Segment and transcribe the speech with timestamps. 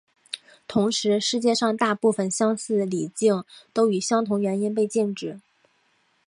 [0.67, 2.89] 同时世界上大部份相似敬
[3.35, 3.39] 礼
[3.71, 5.39] 都以相同原因被禁止。